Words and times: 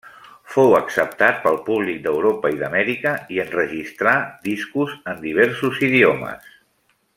Fou 0.51 0.71
acceptat 0.77 1.35
pel 1.43 1.59
públic 1.67 1.99
d'Europa 2.05 2.51
i 2.55 2.57
d'Amèrica, 2.63 3.13
i 3.35 3.37
enregistrà 3.45 4.15
discos 4.49 4.97
en 5.15 5.23
diversos 5.29 5.81
idiomes. 5.91 6.53